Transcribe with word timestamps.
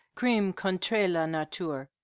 "Crime 0.15 0.51
contre 0.53 1.07
la 1.07 1.27
nature! 1.27 1.87